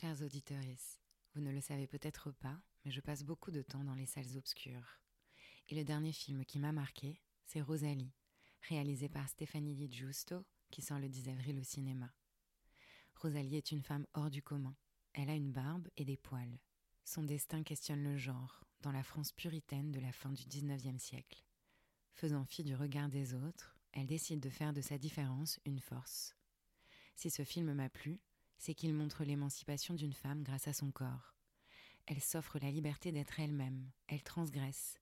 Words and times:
Chers 0.00 0.22
auditeurs, 0.22 0.58
vous 1.34 1.40
ne 1.40 1.52
le 1.52 1.60
savez 1.60 1.86
peut-être 1.86 2.32
pas, 2.32 2.60
mais 2.84 2.90
je 2.90 3.00
passe 3.00 3.22
beaucoup 3.22 3.52
de 3.52 3.62
temps 3.62 3.84
dans 3.84 3.94
les 3.94 4.06
salles 4.06 4.36
obscures. 4.36 4.98
Et 5.68 5.76
le 5.76 5.84
dernier 5.84 6.12
film 6.12 6.44
qui 6.44 6.58
m'a 6.58 6.72
marqué, 6.72 7.22
c'est 7.46 7.60
Rosalie, 7.60 8.12
réalisé 8.68 9.08
par 9.08 9.28
Stéphanie 9.28 9.76
Di 9.76 9.88
Giusto, 9.88 10.44
qui 10.72 10.82
sort 10.82 10.98
le 10.98 11.08
10 11.08 11.28
avril 11.28 11.60
au 11.60 11.62
cinéma. 11.62 12.12
Rosalie 13.14 13.54
est 13.54 13.70
une 13.70 13.84
femme 13.84 14.04
hors 14.14 14.30
du 14.30 14.42
commun. 14.42 14.74
Elle 15.12 15.30
a 15.30 15.36
une 15.36 15.52
barbe 15.52 15.86
et 15.96 16.04
des 16.04 16.16
poils. 16.16 16.58
Son 17.04 17.22
destin 17.22 17.62
questionne 17.62 18.02
le 18.02 18.16
genre, 18.16 18.64
dans 18.80 18.90
la 18.90 19.04
France 19.04 19.30
puritaine 19.30 19.92
de 19.92 20.00
la 20.00 20.10
fin 20.10 20.32
du 20.32 20.42
19e 20.42 20.98
siècle. 20.98 21.44
Faisant 22.14 22.44
fi 22.46 22.64
du 22.64 22.74
regard 22.74 23.10
des 23.10 23.32
autres, 23.32 23.78
elle 23.92 24.08
décide 24.08 24.40
de 24.40 24.50
faire 24.50 24.72
de 24.72 24.80
sa 24.80 24.98
différence 24.98 25.60
une 25.64 25.78
force. 25.78 26.34
Si 27.14 27.30
ce 27.30 27.44
film 27.44 27.72
m'a 27.74 27.88
plu, 27.88 28.20
c'est 28.58 28.74
qu'il 28.74 28.94
montre 28.94 29.24
l'émancipation 29.24 29.94
d'une 29.94 30.12
femme 30.12 30.42
grâce 30.42 30.68
à 30.68 30.72
son 30.72 30.90
corps. 30.90 31.34
Elle 32.06 32.20
s'offre 32.20 32.58
la 32.58 32.70
liberté 32.70 33.12
d'être 33.12 33.40
elle-même, 33.40 33.90
elle 34.08 34.22
transgresse. 34.22 34.98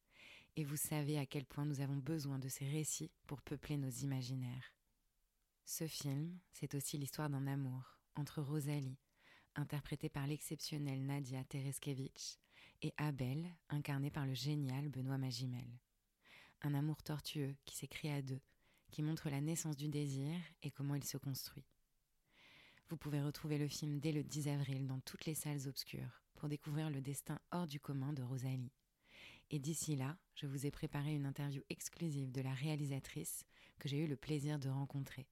Et 0.57 0.65
vous 0.65 0.77
savez 0.77 1.19
à 1.19 1.27
quel 1.27 1.47
point 1.47 1.65
nous 1.65 1.81
avons 1.81 1.97
besoin 1.97 2.39
de 2.39 2.49
ces 2.49 2.69
récits 2.69 3.11
pour 3.27 3.41
peupler 3.43 3.77
nos 3.77 3.91
imaginaires. 3.91 4.75
Ce 5.65 5.87
film, 5.87 6.39
c'est 6.53 6.75
aussi 6.75 6.99
l'histoire 6.99 7.31
d'un 7.31 7.47
amour 7.47 7.99
entre 8.15 8.43
Rosalie, 8.43 8.99
interprétée 9.55 10.09
par 10.09 10.27
l'exceptionnelle 10.27 11.05
Nadia 11.05 11.43
Tereskevich, 11.45 12.39
et 12.83 12.93
Abel, 12.97 13.49
incarné 13.69 14.11
par 14.11 14.27
le 14.27 14.35
génial 14.35 14.89
Benoît 14.89 15.19
Magimel. 15.19 15.79
Un 16.63 16.75
amour 16.75 17.03
tortueux 17.03 17.55
qui 17.65 17.77
s'écrit 17.77 18.11
à 18.11 18.23
deux, 18.23 18.41
qui 18.91 19.03
montre 19.03 19.31
la 19.31 19.41
naissance 19.41 19.77
du 19.77 19.89
désir 19.89 20.35
et 20.63 20.71
comment 20.71 20.95
il 20.95 21.05
se 21.05 21.17
construit. 21.17 21.65
Vous 22.93 22.99
pouvez 22.99 23.23
retrouver 23.23 23.57
le 23.57 23.69
film 23.69 24.01
dès 24.01 24.13
le 24.13 24.23
10 24.23 24.49
avril 24.49 24.87
dans 24.87 25.01
toutes 25.01 25.25
les 25.25 25.35
salles 25.35 25.67
obscures 25.67 26.21
pour 26.35 26.51
découvrir 26.51 26.91
le 26.91 27.01
destin 27.01 27.39
hors 27.51 27.67
du 27.67 27.81
commun 27.81 28.13
de 28.13 28.23
Rosalie. 28.23 28.71
Et 29.51 29.59
d'ici 29.59 29.97
là, 29.97 30.19
je 30.35 30.47
vous 30.47 30.67
ai 30.67 30.71
préparé 30.71 31.15
une 31.15 31.25
interview 31.25 31.63
exclusive 31.71 32.31
de 32.31 32.43
la 32.43 32.53
réalisatrice 32.53 33.47
que 33.79 33.89
j'ai 33.89 33.97
eu 33.97 34.07
le 34.07 34.17
plaisir 34.17 34.59
de 34.59 34.69
rencontrer. 34.69 35.27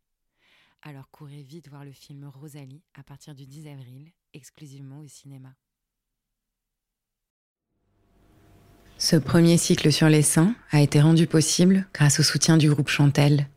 Alors 0.81 1.11
courez 1.11 1.43
vite 1.43 1.69
voir 1.69 1.85
le 1.85 1.93
film 1.93 2.25
Rosalie 2.25 2.83
à 2.95 3.03
partir 3.03 3.35
du 3.35 3.45
10 3.45 3.69
avril, 3.69 4.11
exclusivement 4.33 5.01
au 5.01 5.07
cinéma. 5.07 5.55
Ce 8.97 9.17
premier 9.17 9.59
cycle 9.59 9.93
sur 9.93 10.09
les 10.09 10.23
seins 10.23 10.57
a 10.71 10.81
été 10.81 10.99
rendu 11.03 11.27
possible 11.27 11.87
grâce 11.93 12.21
au 12.21 12.23
soutien 12.23 12.57
du 12.57 12.71
groupe 12.71 12.89
Chantel. 12.89 13.51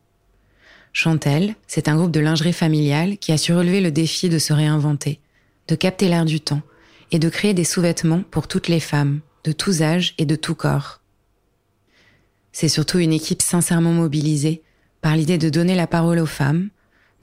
Chantel, 0.96 1.56
c'est 1.66 1.88
un 1.88 1.96
groupe 1.96 2.12
de 2.12 2.20
lingerie 2.20 2.52
familiale 2.52 3.18
qui 3.18 3.32
a 3.32 3.36
su 3.36 3.52
le 3.52 3.90
défi 3.90 4.28
de 4.28 4.38
se 4.38 4.52
réinventer, 4.52 5.18
de 5.66 5.74
capter 5.74 6.08
l'air 6.08 6.24
du 6.24 6.40
temps 6.40 6.62
et 7.10 7.18
de 7.18 7.28
créer 7.28 7.52
des 7.52 7.64
sous-vêtements 7.64 8.22
pour 8.30 8.46
toutes 8.46 8.68
les 8.68 8.78
femmes, 8.78 9.18
de 9.42 9.50
tous 9.50 9.82
âges 9.82 10.14
et 10.18 10.24
de 10.24 10.36
tout 10.36 10.54
corps. 10.54 11.00
C'est 12.52 12.68
surtout 12.68 13.00
une 13.00 13.12
équipe 13.12 13.42
sincèrement 13.42 13.90
mobilisée 13.90 14.62
par 15.00 15.16
l'idée 15.16 15.36
de 15.36 15.48
donner 15.48 15.74
la 15.74 15.88
parole 15.88 16.20
aux 16.20 16.26
femmes, 16.26 16.70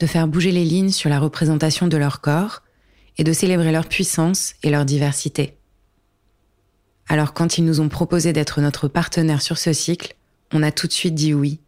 de 0.00 0.06
faire 0.06 0.28
bouger 0.28 0.52
les 0.52 0.66
lignes 0.66 0.92
sur 0.92 1.08
la 1.08 1.18
représentation 1.18 1.88
de 1.88 1.96
leur 1.96 2.20
corps 2.20 2.60
et 3.16 3.24
de 3.24 3.32
célébrer 3.32 3.72
leur 3.72 3.88
puissance 3.88 4.52
et 4.62 4.68
leur 4.68 4.84
diversité. 4.84 5.56
Alors 7.08 7.32
quand 7.32 7.56
ils 7.56 7.64
nous 7.64 7.80
ont 7.80 7.88
proposé 7.88 8.34
d'être 8.34 8.60
notre 8.60 8.86
partenaire 8.86 9.40
sur 9.40 9.56
ce 9.56 9.72
cycle, 9.72 10.14
on 10.52 10.62
a 10.62 10.72
tout 10.72 10.86
de 10.86 10.92
suite 10.92 11.14
dit 11.14 11.32
oui 11.32 11.58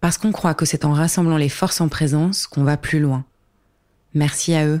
parce 0.00 0.18
qu'on 0.18 0.32
croit 0.32 0.54
que 0.54 0.64
c'est 0.64 0.84
en 0.84 0.92
rassemblant 0.92 1.36
les 1.36 1.48
forces 1.48 1.80
en 1.80 1.88
présence 1.88 2.46
qu'on 2.46 2.64
va 2.64 2.76
plus 2.76 3.00
loin. 3.00 3.24
Merci 4.14 4.54
à 4.54 4.66
eux. 4.66 4.80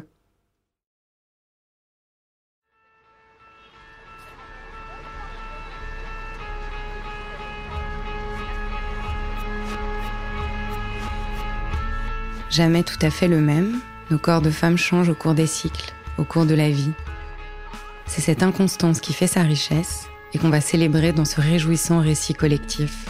Jamais 12.50 12.84
tout 12.84 12.98
à 13.02 13.10
fait 13.10 13.26
le 13.26 13.40
même, 13.40 13.80
nos 14.12 14.18
corps 14.18 14.40
de 14.40 14.50
femmes 14.50 14.78
changent 14.78 15.08
au 15.08 15.14
cours 15.16 15.34
des 15.34 15.48
cycles, 15.48 15.92
au 16.18 16.24
cours 16.24 16.46
de 16.46 16.54
la 16.54 16.70
vie. 16.70 16.92
C'est 18.06 18.20
cette 18.20 18.44
inconstance 18.44 19.00
qui 19.00 19.12
fait 19.12 19.26
sa 19.26 19.42
richesse 19.42 20.06
et 20.32 20.38
qu'on 20.38 20.50
va 20.50 20.60
célébrer 20.60 21.12
dans 21.12 21.24
ce 21.24 21.40
réjouissant 21.40 22.00
récit 22.00 22.34
collectif. 22.34 23.06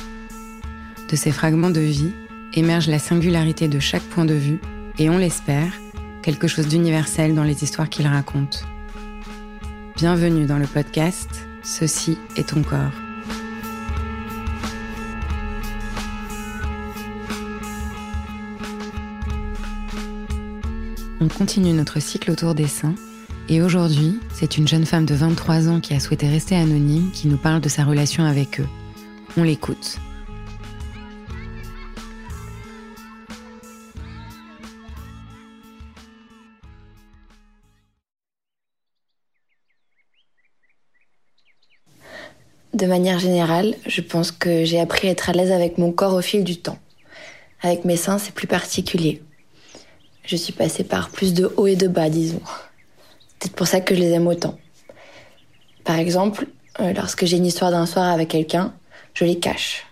De 1.09 1.17
ces 1.17 1.33
fragments 1.33 1.71
de 1.71 1.81
vie 1.81 2.13
émerge 2.55 2.89
la 2.89 2.99
singularité 2.99 3.69
de 3.69 3.79
chaque 3.79 4.03
point 4.03 4.25
de 4.25 4.35
vue 4.35 4.61
et 4.99 5.11
on 5.11 5.19
l'espère, 5.19 5.73
quelque 6.23 6.49
chose 6.49 6.67
d'universel 6.67 7.35
dans 7.35 7.45
les 7.45 7.63
histoires 7.63 7.91
qu'il 7.91 8.07
raconte. 8.07 8.65
Bienvenue 9.97 10.47
dans 10.47 10.57
le 10.57 10.67
podcast 10.67 11.29
Ceci 11.63 12.17
est 12.37 12.49
ton 12.49 12.63
corps. 12.63 12.93
On 21.21 21.29
continue 21.29 21.73
notre 21.73 22.01
cycle 22.01 22.31
autour 22.31 22.55
des 22.55 22.69
seins 22.69 22.95
et 23.51 23.61
aujourd'hui, 23.61 24.21
c'est 24.33 24.57
une 24.57 24.67
jeune 24.67 24.87
femme 24.87 25.05
de 25.05 25.15
23 25.15 25.69
ans 25.69 25.81
qui 25.81 25.93
a 25.93 26.01
souhaité 26.01 26.29
rester 26.29 26.57
anonyme 26.57 27.11
qui 27.13 27.29
nous 27.29 27.37
parle 27.37 27.61
de 27.61 27.69
sa 27.69 27.85
relation 27.85 28.25
avec 28.25 28.61
eux. 28.61 28.69
On 29.37 29.43
l'écoute. 29.43 29.99
De 42.75 42.87
manière 42.87 43.21
générale, 43.21 43.77
je 43.87 44.01
pense 44.01 44.33
que 44.33 44.65
j'ai 44.65 44.81
appris 44.81 45.07
à 45.07 45.13
être 45.13 45.31
à 45.31 45.33
l'aise 45.33 45.53
avec 45.53 45.79
mon 45.79 45.93
corps 45.93 46.15
au 46.15 46.21
fil 46.21 46.43
du 46.43 46.57
temps. 46.57 46.79
Avec 47.63 47.85
mes 47.85 47.97
seins, 47.97 48.19
c'est 48.19 48.35
plus 48.35 48.49
particulier. 48.49 49.23
Je 50.25 50.35
suis 50.35 50.53
passée 50.53 50.83
par 50.83 51.11
plus 51.11 51.35
de 51.35 51.53
hauts 51.57 51.69
et 51.69 51.77
de 51.77 51.87
bas, 51.87 52.09
disons. 52.09 52.41
C'est 53.39 53.39
peut-être 53.39 53.55
pour 53.57 53.69
ça 53.69 53.81
que 53.81 53.95
je 53.95 54.01
les 54.01 54.11
aime 54.11 54.27
autant. 54.27 54.59
Par 55.85 56.01
exemple, 56.01 56.49
euh, 56.81 56.93
lorsque 56.95 57.25
j'ai 57.27 57.37
une 57.37 57.47
histoire 57.47 57.71
d'un 57.71 57.87
soir 57.87 58.11
avec 58.11 58.31
quelqu'un, 58.31 58.75
je 59.13 59.25
les 59.25 59.39
cache. 59.39 59.87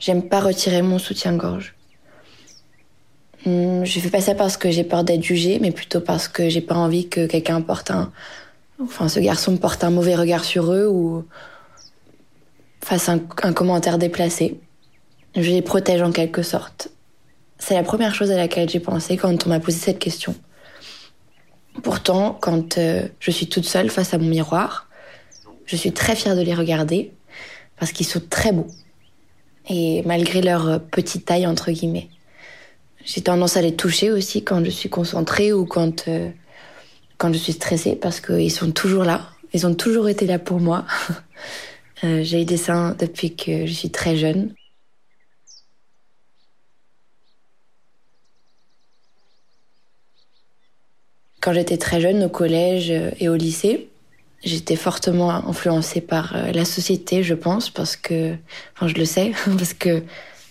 J'aime 0.00 0.24
pas 0.28 0.40
retirer 0.40 0.82
mon 0.82 0.98
soutien-gorge. 0.98 1.76
Hmm, 3.46 3.84
je 3.84 4.00
fais 4.00 4.10
pas 4.10 4.20
ça 4.20 4.34
parce 4.34 4.56
que 4.56 4.72
j'ai 4.72 4.82
peur 4.82 5.04
d'être 5.04 5.22
jugée, 5.22 5.60
mais 5.60 5.70
plutôt 5.70 6.00
parce 6.00 6.26
que 6.26 6.48
j'ai 6.48 6.62
pas 6.62 6.74
envie 6.74 7.08
que 7.08 7.26
quelqu'un 7.26 7.60
porte 7.60 7.92
un, 7.92 8.10
enfin, 8.82 9.08
ce 9.08 9.20
garçon 9.20 9.56
porte 9.56 9.84
un 9.84 9.90
mauvais 9.90 10.16
regard 10.16 10.44
sur 10.44 10.72
eux 10.72 10.88
ou, 10.88 11.24
un, 13.08 13.52
commentaire 13.52 13.98
déplacé. 13.98 14.60
Je 15.34 15.50
les 15.50 15.62
protège 15.62 16.02
en 16.02 16.12
quelque 16.12 16.42
sorte. 16.42 16.88
C'est 17.58 17.74
la 17.74 17.82
première 17.82 18.14
chose 18.14 18.30
à 18.30 18.36
laquelle 18.36 18.68
j'ai 18.68 18.80
pensé 18.80 19.16
quand 19.16 19.46
on 19.46 19.48
m'a 19.48 19.60
posé 19.60 19.78
cette 19.78 19.98
question. 19.98 20.34
Pourtant, 21.82 22.36
quand 22.40 22.76
euh, 22.76 23.08
je 23.18 23.30
suis 23.30 23.46
toute 23.46 23.64
seule 23.64 23.88
face 23.88 24.12
à 24.12 24.18
mon 24.18 24.28
miroir, 24.28 24.88
je 25.64 25.76
suis 25.76 25.92
très 25.92 26.14
fière 26.14 26.36
de 26.36 26.42
les 26.42 26.54
regarder 26.54 27.12
parce 27.78 27.92
qu'ils 27.92 28.06
sont 28.06 28.20
très 28.28 28.52
beaux. 28.52 28.66
Et 29.68 30.02
malgré 30.04 30.42
leur 30.42 30.82
petite 30.82 31.24
taille, 31.24 31.46
entre 31.46 31.70
guillemets. 31.70 32.08
J'ai 33.04 33.22
tendance 33.22 33.56
à 33.56 33.62
les 33.62 33.74
toucher 33.74 34.10
aussi 34.10 34.44
quand 34.44 34.64
je 34.64 34.70
suis 34.70 34.90
concentrée 34.90 35.52
ou 35.52 35.64
quand, 35.64 36.08
euh, 36.08 36.28
quand 37.16 37.32
je 37.32 37.38
suis 37.38 37.54
stressée 37.54 37.96
parce 37.96 38.20
qu'ils 38.20 38.52
sont 38.52 38.70
toujours 38.70 39.04
là. 39.04 39.30
Ils 39.54 39.66
ont 39.66 39.74
toujours 39.74 40.08
été 40.08 40.26
là 40.26 40.38
pour 40.38 40.60
moi. 40.60 40.84
Euh, 42.04 42.24
j'ai 42.24 42.42
eu 42.42 42.44
des 42.44 42.56
seins 42.56 42.96
depuis 42.98 43.36
que 43.36 43.66
je 43.66 43.72
suis 43.72 43.90
très 43.90 44.16
jeune. 44.16 44.54
Quand 51.40 51.52
j'étais 51.52 51.76
très 51.76 52.00
jeune 52.00 52.24
au 52.24 52.28
collège 52.28 52.90
et 52.90 53.28
au 53.28 53.36
lycée, 53.36 53.88
j'étais 54.44 54.76
fortement 54.76 55.30
influencée 55.30 56.00
par 56.00 56.34
euh, 56.34 56.52
la 56.52 56.64
société, 56.64 57.22
je 57.22 57.34
pense, 57.34 57.70
parce 57.70 57.96
que, 57.96 58.34
enfin, 58.74 58.88
je 58.88 58.94
le 58.94 59.04
sais, 59.04 59.32
parce 59.58 59.74
que 59.74 60.02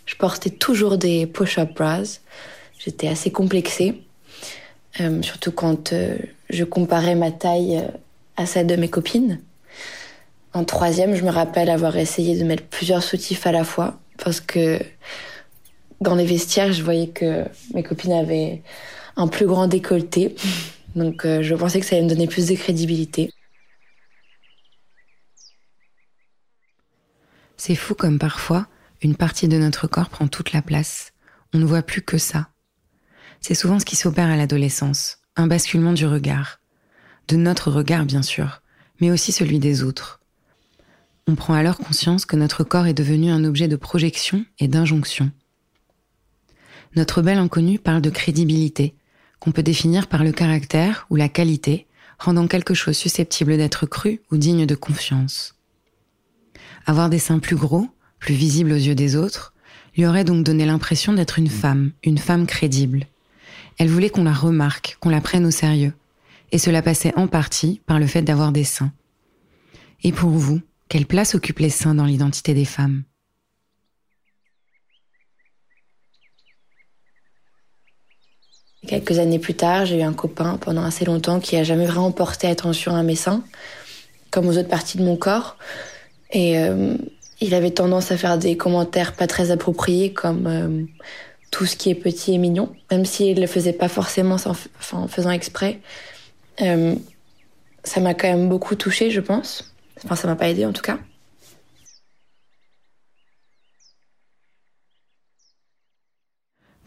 je 0.05 0.15
portais 0.15 0.49
toujours 0.49 0.97
des 0.97 1.27
push-up 1.27 1.73
bras. 1.75 2.03
J'étais 2.79 3.09
assez 3.09 3.31
complexée, 3.31 4.01
euh, 5.01 5.21
surtout 5.21 5.51
quand 5.51 5.93
je 6.49 6.63
comparais 6.63 7.15
ma 7.15 7.31
taille 7.31 7.83
à 8.37 8.45
celle 8.45 8.67
de 8.67 8.75
mes 8.75 8.89
copines. 8.89 9.39
En 10.53 10.65
troisième, 10.65 11.15
je 11.15 11.23
me 11.23 11.29
rappelle 11.29 11.69
avoir 11.69 11.95
essayé 11.95 12.37
de 12.37 12.43
mettre 12.43 12.63
plusieurs 12.63 13.03
soutifs 13.03 13.47
à 13.47 13.51
la 13.51 13.63
fois 13.63 13.99
parce 14.17 14.41
que 14.41 14.79
dans 16.01 16.15
les 16.15 16.25
vestiaires, 16.25 16.73
je 16.73 16.83
voyais 16.83 17.07
que 17.07 17.45
mes 17.73 17.83
copines 17.83 18.11
avaient 18.11 18.61
un 19.15 19.27
plus 19.27 19.45
grand 19.45 19.67
décolleté. 19.67 20.35
Donc 20.95 21.25
euh, 21.25 21.41
je 21.41 21.55
pensais 21.55 21.79
que 21.79 21.85
ça 21.85 21.95
allait 21.95 22.05
me 22.05 22.09
donner 22.09 22.27
plus 22.27 22.47
de 22.47 22.55
crédibilité. 22.55 23.31
C'est 27.55 27.75
fou 27.75 27.93
comme 27.93 28.19
parfois, 28.19 28.67
une 29.01 29.15
partie 29.15 29.47
de 29.47 29.57
notre 29.57 29.87
corps 29.87 30.09
prend 30.09 30.27
toute 30.27 30.51
la 30.51 30.61
place. 30.61 31.13
On 31.53 31.59
ne 31.59 31.65
voit 31.65 31.83
plus 31.83 32.01
que 32.01 32.17
ça. 32.17 32.49
C'est 33.39 33.53
souvent 33.53 33.79
ce 33.79 33.85
qui 33.85 33.95
s'opère 33.95 34.29
à 34.29 34.35
l'adolescence, 34.35 35.19
un 35.35 35.47
basculement 35.47 35.93
du 35.93 36.05
regard. 36.05 36.59
de 37.27 37.37
notre 37.37 37.71
regard 37.71 38.05
bien 38.05 38.23
sûr, 38.23 38.61
mais 38.99 39.11
aussi 39.11 39.31
celui 39.31 39.59
des 39.59 39.83
autres. 39.83 40.20
On 41.27 41.35
prend 41.35 41.53
alors 41.53 41.77
conscience 41.77 42.25
que 42.25 42.35
notre 42.35 42.63
corps 42.63 42.87
est 42.87 42.93
devenu 42.93 43.31
un 43.31 43.43
objet 43.43 43.67
de 43.67 43.75
projection 43.75 44.45
et 44.59 44.67
d'injonction. 44.67 45.31
Notre 46.95 47.21
belle 47.21 47.37
inconnue 47.37 47.79
parle 47.79 48.01
de 48.01 48.09
crédibilité, 48.09 48.95
qu'on 49.39 49.51
peut 49.51 49.63
définir 49.63 50.07
par 50.07 50.23
le 50.23 50.31
caractère 50.31 51.05
ou 51.09 51.15
la 51.15 51.29
qualité, 51.29 51.87
rendant 52.19 52.47
quelque 52.47 52.73
chose 52.73 52.97
susceptible 52.97 53.57
d'être 53.57 53.85
cru 53.85 54.21
ou 54.31 54.37
digne 54.37 54.65
de 54.65 54.75
confiance. 54.75 55.55
Avoir 56.85 57.09
des 57.09 57.19
seins 57.19 57.39
plus 57.39 57.55
gros, 57.55 57.87
plus 58.19 58.35
visibles 58.35 58.73
aux 58.73 58.75
yeux 58.75 58.95
des 58.95 59.15
autres, 59.15 59.53
lui 59.95 60.05
aurait 60.05 60.23
donc 60.23 60.43
donné 60.43 60.65
l'impression 60.65 61.13
d'être 61.13 61.39
une 61.39 61.49
femme, 61.49 61.91
une 62.03 62.17
femme 62.17 62.45
crédible. 62.45 63.07
Elle 63.77 63.89
voulait 63.89 64.09
qu'on 64.09 64.23
la 64.23 64.33
remarque, 64.33 64.97
qu'on 64.99 65.09
la 65.09 65.21
prenne 65.21 65.45
au 65.45 65.51
sérieux. 65.51 65.93
Et 66.51 66.57
cela 66.57 66.81
passait 66.81 67.13
en 67.15 67.27
partie 67.27 67.81
par 67.85 67.99
le 67.99 68.07
fait 68.07 68.21
d'avoir 68.21 68.51
des 68.51 68.63
seins. 68.63 68.91
Et 70.03 70.11
pour 70.11 70.29
vous, 70.29 70.61
quelle 70.91 71.05
place 71.05 71.35
occupent 71.35 71.59
les 71.59 71.69
seins 71.69 71.95
dans 71.95 72.03
l'identité 72.03 72.53
des 72.53 72.65
femmes? 72.65 73.03
Quelques 78.85 79.17
années 79.17 79.39
plus 79.39 79.53
tard, 79.53 79.85
j'ai 79.85 79.99
eu 79.99 80.01
un 80.01 80.11
copain 80.11 80.57
pendant 80.57 80.83
assez 80.83 81.05
longtemps 81.05 81.39
qui 81.39 81.55
a 81.55 81.63
jamais 81.63 81.85
vraiment 81.85 82.11
porté 82.11 82.47
attention 82.47 82.93
à 82.93 83.03
mes 83.03 83.15
seins, 83.15 83.41
comme 84.31 84.47
aux 84.49 84.57
autres 84.57 84.67
parties 84.67 84.97
de 84.97 85.03
mon 85.03 85.15
corps. 85.15 85.55
Et 86.33 86.59
euh, 86.59 86.97
il 87.39 87.53
avait 87.53 87.71
tendance 87.71 88.11
à 88.11 88.17
faire 88.17 88.37
des 88.37 88.57
commentaires 88.57 89.13
pas 89.15 89.27
très 89.27 89.51
appropriés, 89.51 90.11
comme 90.11 90.45
euh, 90.45 90.83
tout 91.51 91.65
ce 91.65 91.77
qui 91.77 91.89
est 91.89 91.95
petit 91.95 92.33
et 92.33 92.37
mignon, 92.37 92.75
même 92.91 93.05
s'il 93.05 93.39
le 93.39 93.47
faisait 93.47 93.71
pas 93.71 93.87
forcément 93.87 94.35
en 94.91 95.07
faisant 95.07 95.31
exprès. 95.31 95.79
Euh, 96.59 96.95
ça 97.85 98.01
m'a 98.01 98.13
quand 98.13 98.27
même 98.27 98.49
beaucoup 98.49 98.75
touchée, 98.75 99.09
je 99.09 99.21
pense. 99.21 99.70
Enfin, 100.03 100.15
ça 100.15 100.27
m'a 100.27 100.35
pas 100.35 100.49
aidé 100.49 100.65
en 100.65 100.73
tout 100.73 100.81
cas. 100.81 100.99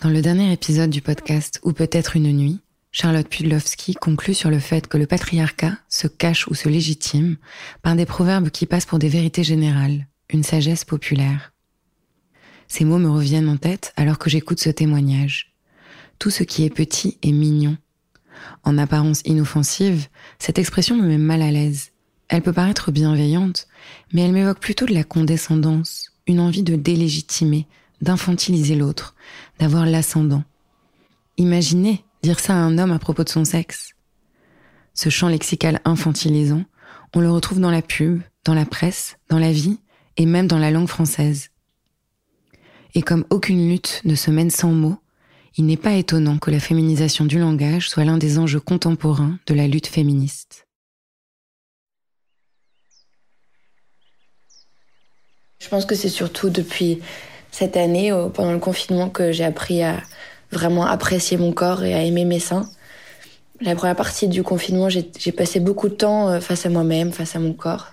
Dans 0.05 0.11
le 0.11 0.21
dernier 0.21 0.53
épisode 0.53 0.91
du 0.91 1.01
podcast 1.01 1.61
Ou 1.63 1.73
peut-être 1.73 2.15
une 2.15 2.31
nuit, 2.31 2.61
Charlotte 2.93 3.27
Pudlowski 3.27 3.95
conclut 3.95 4.35
sur 4.35 4.51
le 4.51 4.59
fait 4.59 4.87
que 4.87 4.99
le 4.99 5.07
patriarcat 5.07 5.79
se 5.89 6.07
cache 6.07 6.47
ou 6.47 6.55
se 6.55 6.69
légitime 6.69 7.39
par 7.81 7.97
des 7.97 8.05
proverbes 8.05 8.51
qui 8.51 8.67
passent 8.67 8.85
pour 8.85 8.99
des 8.99 9.09
vérités 9.09 9.45
générales, 9.45 10.07
une 10.29 10.43
sagesse 10.43 10.85
populaire. 10.85 11.55
Ces 12.69 12.85
mots 12.85 12.99
me 12.99 13.09
reviennent 13.09 13.49
en 13.49 13.57
tête 13.57 13.95
alors 13.97 14.19
que 14.19 14.29
j'écoute 14.29 14.61
ce 14.61 14.69
témoignage. 14.69 15.55
Tout 16.19 16.31
ce 16.31 16.43
qui 16.43 16.65
est 16.65 16.71
petit 16.71 17.17
est 17.23 17.33
mignon. 17.33 17.79
En 18.63 18.77
apparence 18.77 19.23
inoffensive, 19.25 20.09
cette 20.39 20.59
expression 20.59 20.97
me 20.97 21.09
met 21.09 21.17
mal 21.17 21.41
à 21.41 21.51
l'aise. 21.51 21.94
Elle 22.29 22.43
peut 22.43 22.53
paraître 22.53 22.91
bienveillante, 22.91 23.69
mais 24.13 24.23
elle 24.23 24.33
m'évoque 24.33 24.61
plutôt 24.61 24.87
de 24.87 24.95
la 24.95 25.05
condescendance, 25.05 26.11
une 26.27 26.41
envie 26.41 26.63
de 26.63 26.77
délégitimer, 26.77 27.67
d'infantiliser 28.01 28.75
l'autre, 28.75 29.15
d'avoir 29.59 29.87
l'ascendant. 29.87 30.43
Imaginez 31.37 32.05
dire 32.23 32.41
ça 32.41 32.55
à 32.55 32.59
un 32.59 32.79
homme 32.79 32.93
à 32.93 32.99
propos 32.99 33.25
de 33.25 33.29
son 33.29 33.45
sexe. 33.45 33.91
Ce 34.95 35.09
champ 35.09 35.29
lexical 35.29 35.81
infantilisant, 35.85 36.65
on 37.15 37.21
le 37.21 37.31
retrouve 37.31 37.61
dans 37.61 37.71
la 37.71 37.83
pub, 37.83 38.23
dans 38.45 38.55
la 38.55 38.65
presse, 38.65 39.17
dans 39.29 39.39
la 39.39 39.53
vie 39.53 39.79
et 40.17 40.27
même 40.27 40.47
dans 40.47 40.59
la 40.59 40.71
langue 40.71 40.89
française. 40.89 41.51
Et 42.95 43.03
comme 43.03 43.25
aucune 43.31 43.69
lutte 43.69 44.01
ne 44.05 44.15
se 44.15 44.31
mène 44.31 44.51
sans 44.51 44.71
mots, 44.71 44.99
il 45.57 45.67
n'est 45.67 45.77
pas 45.77 45.95
étonnant 45.95 46.39
que 46.39 46.51
la 46.51 46.61
féminisation 46.61 47.27
du 47.27 47.39
langage 47.39 47.89
soit 47.89 48.05
l'un 48.05 48.19
des 48.19 48.39
enjeux 48.39 48.61
contemporains 48.61 49.39
de 49.47 49.55
la 49.55 49.69
lutte 49.69 49.87
féministe. 49.87 50.67
Pense 55.75 55.87
que 55.87 55.97
c'est 55.97 56.09
surtout 56.09 56.51
depuis 56.51 57.01
cette 57.51 57.77
année, 57.77 58.13
pendant 58.33 58.53
le 58.53 58.61
confinement, 58.61 59.09
que 59.09 59.33
j'ai 59.33 59.43
appris 59.43 59.83
à 59.83 59.97
vraiment 60.53 60.87
apprécier 60.87 61.37
mon 61.37 61.51
corps 61.53 61.83
et 61.83 61.95
à 61.95 62.05
aimer 62.05 62.25
mes 62.25 62.39
seins. 62.39 62.69
La 63.61 63.75
première 63.75 63.97
partie 63.97 64.29
du 64.29 64.45
confinement, 64.45 64.89
j'ai 64.89 65.33
passé 65.33 65.59
beaucoup 65.59 65.89
de 65.89 65.95
temps 65.95 66.29
euh, 66.29 66.39
face 66.39 66.65
à 66.65 66.69
moi-même, 66.69 67.11
face 67.11 67.35
à 67.35 67.41
mon 67.41 67.55
corps, 67.55 67.89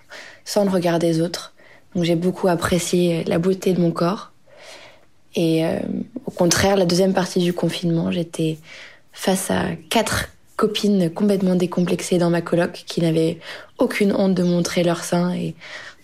sans 0.45 0.63
le 0.63 0.69
regard 0.69 0.99
des 0.99 1.21
autres. 1.21 1.53
Donc 1.95 2.03
j'ai 2.03 2.15
beaucoup 2.15 2.47
apprécié 2.47 3.23
la 3.23 3.39
beauté 3.39 3.73
de 3.73 3.81
mon 3.81 3.89
corps. 3.89 4.31
Et 5.33 5.65
euh, 5.65 5.79
au 6.27 6.31
contraire, 6.31 6.75
la 6.75 6.85
deuxième 6.85 7.13
partie 7.13 7.39
du 7.39 7.51
confinement, 7.51 8.11
j'étais 8.11 8.59
face 9.11 9.49
à 9.49 9.69
quatre 9.89 10.29
copines 10.55 11.09
complètement 11.09 11.55
décomplexées 11.55 12.19
dans 12.19 12.29
ma 12.29 12.41
coloc 12.41 12.83
qui 12.85 13.01
n'avaient 13.01 13.39
aucune 13.79 14.13
honte 14.13 14.35
de 14.35 14.43
montrer 14.43 14.83
leurs 14.83 15.03
seins 15.03 15.33
et 15.33 15.55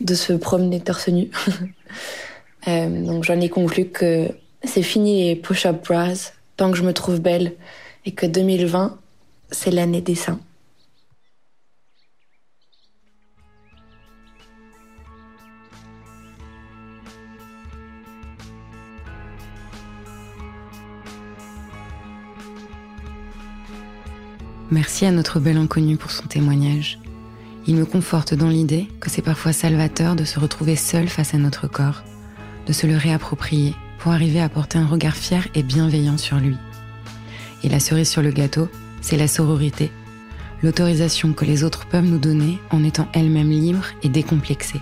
de 0.01 0.15
se 0.15 0.33
promener 0.33 0.79
torse 0.79 1.09
nu. 1.09 1.29
euh, 2.67 3.05
donc 3.05 3.23
j'en 3.23 3.39
ai 3.39 3.49
conclu 3.49 3.85
que 3.85 4.29
c'est 4.63 4.83
fini 4.83 5.29
les 5.29 5.35
push-up 5.35 5.87
bras, 5.87 6.31
tant 6.55 6.71
que 6.71 6.77
je 6.77 6.83
me 6.83 6.93
trouve 6.93 7.19
belle 7.19 7.53
et 8.05 8.11
que 8.11 8.25
2020, 8.25 8.97
c'est 9.51 9.71
l'année 9.71 10.01
des 10.01 10.15
seins. 10.15 10.39
Merci 24.69 25.05
à 25.05 25.11
notre 25.11 25.39
belle 25.39 25.57
inconnue 25.57 25.95
pour 25.95 26.11
son 26.11 26.27
témoignage. 26.27 26.99
Il 27.67 27.75
me 27.75 27.85
conforte 27.85 28.33
dans 28.33 28.47
l'idée 28.47 28.87
que 29.01 29.09
c'est 29.09 29.21
parfois 29.21 29.51
salvateur 29.51 30.15
de 30.15 30.23
se 30.23 30.39
retrouver 30.39 30.77
seul 30.77 31.09
face 31.09 31.33
à 31.33 31.37
notre 31.37 31.67
corps, 31.67 32.03
de 32.65 32.71
se 32.71 32.87
le 32.87 32.95
réapproprier 32.95 33.75
pour 33.99 34.13
arriver 34.13 34.39
à 34.39 34.47
porter 34.47 34.77
un 34.77 34.87
regard 34.87 35.17
fier 35.17 35.45
et 35.53 35.63
bienveillant 35.63 36.17
sur 36.17 36.37
lui. 36.37 36.55
Et 37.63 37.69
la 37.69 37.81
cerise 37.81 38.09
sur 38.09 38.21
le 38.21 38.31
gâteau, 38.31 38.69
c'est 39.01 39.17
la 39.17 39.27
sororité, 39.27 39.91
l'autorisation 40.63 41.33
que 41.33 41.43
les 41.43 41.65
autres 41.65 41.87
peuvent 41.87 42.05
nous 42.05 42.19
donner 42.19 42.57
en 42.71 42.85
étant 42.85 43.09
elles-mêmes 43.13 43.49
libres 43.49 43.87
et 44.01 44.09
décomplexées. 44.09 44.81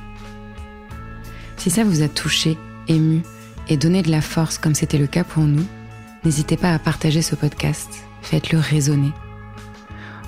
Si 1.57 1.71
ça 1.71 1.83
vous 1.83 2.03
a 2.03 2.07
touché, 2.07 2.55
ému 2.87 3.23
et 3.67 3.77
donné 3.77 4.03
de 4.03 4.11
la 4.11 4.21
force 4.21 4.59
comme 4.59 4.75
c'était 4.75 4.99
le 4.99 5.07
cas 5.07 5.23
pour 5.23 5.43
nous, 5.43 5.65
n'hésitez 6.23 6.55
pas 6.55 6.71
à 6.71 6.77
partager 6.77 7.23
ce 7.23 7.33
podcast, 7.33 7.89
faites-le 8.21 8.59
résonner. 8.59 9.11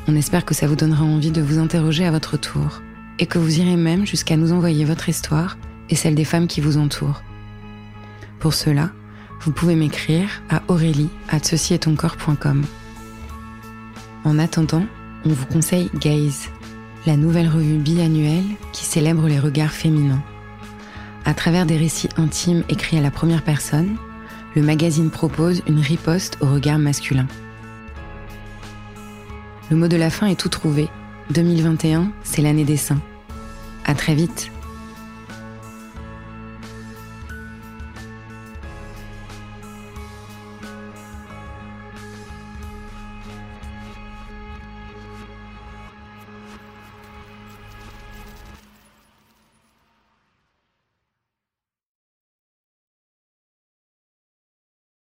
On 0.10 0.16
espère 0.16 0.46
que 0.46 0.54
ça 0.54 0.68
vous 0.68 0.78
donnera 0.78 1.04
envie 1.04 1.32
de 1.32 1.42
vous 1.42 1.60
interroger 1.60 2.06
à 2.06 2.12
votre 2.12 2.38
tour 2.38 2.82
et 3.20 3.26
que 3.26 3.40
vous 3.40 3.60
irez 3.60 3.76
même 3.76 4.06
jusqu'à 4.06 4.38
nous 4.38 4.54
envoyer 4.54 4.86
votre 4.86 5.10
histoire 5.10 5.58
et 5.90 5.96
celle 5.96 6.16
des 6.16 6.24
femmes 6.24 6.48
qui 6.48 6.62
vous 6.62 6.78
entourent. 6.78 7.22
Pour 8.40 8.54
cela, 8.54 8.92
vous 9.42 9.52
pouvez 9.52 9.76
m'écrire 9.76 10.30
à 10.50 10.62
aurélie 10.70 11.10
En 14.24 14.40
attendant, 14.40 14.86
on 15.26 15.30
vous 15.30 15.46
conseille 15.46 15.90
Gaze, 16.00 16.50
la 17.06 17.18
nouvelle 17.18 17.50
revue 17.50 17.78
biannuelle 17.78 18.46
qui 18.72 18.86
célèbre 18.86 19.28
les 19.28 19.40
regards 19.40 19.72
féminins. 19.72 20.24
À 21.26 21.34
travers 21.34 21.66
des 21.66 21.78
récits 21.78 22.10
intimes 22.16 22.64
écrits 22.70 22.98
à 22.98 23.02
la 23.02 23.12
première 23.12 23.44
personne, 23.44 23.98
le 24.56 24.62
magazine 24.62 25.10
propose 25.10 25.62
une 25.68 25.82
riposte 25.82 26.38
au 26.40 26.46
regard 26.48 26.80
masculin. 26.80 27.28
Le 29.70 29.76
mot 29.76 29.88
de 29.90 29.98
la 29.98 30.10
fin 30.10 30.28
est 30.28 30.40
tout 30.40 30.50
trouvé. 30.50 30.88
2021, 31.32 32.12
c'est 32.24 32.42
l'année 32.42 32.64
des 32.64 32.78
seins. 32.78 33.02
À 33.86 33.96
très 33.96 34.16
vite. 34.16 34.50